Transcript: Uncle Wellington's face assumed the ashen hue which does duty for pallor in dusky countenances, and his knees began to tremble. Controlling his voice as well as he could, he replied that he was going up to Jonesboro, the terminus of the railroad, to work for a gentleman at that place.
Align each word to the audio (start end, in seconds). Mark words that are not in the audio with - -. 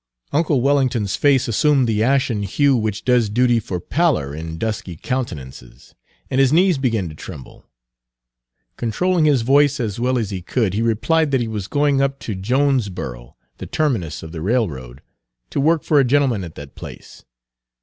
Uncle 0.31 0.61
Wellington's 0.61 1.15
face 1.15 1.47
assumed 1.47 1.87
the 1.87 2.01
ashen 2.01 2.41
hue 2.41 2.75
which 2.75 3.05
does 3.05 3.29
duty 3.29 3.59
for 3.59 3.79
pallor 3.79 4.33
in 4.33 4.57
dusky 4.57 4.95
countenances, 4.95 5.93
and 6.31 6.39
his 6.41 6.51
knees 6.51 6.79
began 6.79 7.07
to 7.09 7.13
tremble. 7.13 7.65
Controlling 8.77 9.25
his 9.25 9.43
voice 9.43 9.79
as 9.79 9.99
well 9.99 10.17
as 10.17 10.31
he 10.31 10.41
could, 10.41 10.73
he 10.73 10.81
replied 10.81 11.29
that 11.29 11.39
he 11.39 11.47
was 11.47 11.67
going 11.67 12.01
up 12.01 12.17
to 12.17 12.33
Jonesboro, 12.33 13.35
the 13.59 13.67
terminus 13.67 14.23
of 14.23 14.31
the 14.31 14.41
railroad, 14.41 15.03
to 15.51 15.61
work 15.61 15.83
for 15.83 15.99
a 15.99 16.03
gentleman 16.03 16.43
at 16.43 16.55
that 16.55 16.73
place. 16.73 17.23